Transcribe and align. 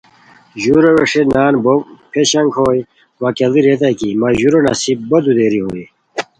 ژورو 0.61 0.91
ویݰئیے 0.97 1.21
نان 1.33 1.53
بو 1.63 1.73
پھیشنگ 2.11 2.49
ہوئے، 2.57 2.79
وا 3.21 3.29
کیڑی 3.37 3.61
ریتائے 3.65 3.95
کی 3.99 4.09
مہ 4.19 4.27
ژورو 4.39 4.59
نصیب 4.67 4.99
بودودیری 5.09 5.59
ہوئے 5.65 5.83